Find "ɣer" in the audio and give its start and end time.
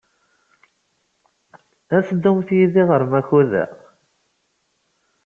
2.89-3.01